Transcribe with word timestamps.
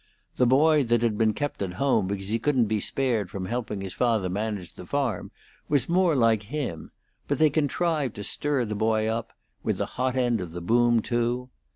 The 0.37 0.47
boy 0.47 0.83
that 0.85 1.03
had 1.03 1.15
been 1.15 1.35
kept 1.35 1.61
at 1.61 1.73
home 1.73 2.07
because 2.07 2.29
he 2.29 2.39
couldn't 2.39 2.65
be 2.65 2.79
spared 2.79 3.29
from 3.29 3.45
helping 3.45 3.81
his 3.81 3.93
father 3.93 4.29
manage 4.31 4.73
the 4.73 4.83
farm 4.87 5.29
was 5.69 5.87
more 5.87 6.15
like 6.15 6.41
him, 6.41 6.89
but 7.27 7.37
they 7.37 7.51
contrived 7.51 8.15
to 8.15 8.23
stir 8.23 8.65
the 8.65 8.73
boy 8.73 9.05
up 9.05 9.31
with 9.61 9.77
the 9.77 9.85
hot 10.01 10.15
end 10.15 10.41
of 10.41 10.53
the 10.53 10.61
boom, 10.61 11.03
too. 11.03 11.51